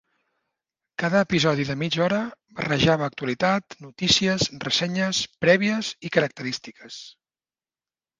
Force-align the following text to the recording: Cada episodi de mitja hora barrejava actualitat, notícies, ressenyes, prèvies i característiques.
Cada 1.01 1.19
episodi 1.25 1.65
de 1.69 1.73
mitja 1.81 2.01
hora 2.05 2.21
barrejava 2.61 3.05
actualitat, 3.09 3.75
notícies, 3.87 4.47
ressenyes, 4.65 5.21
prèvies 5.45 5.93
i 6.09 6.11
característiques. 6.17 6.99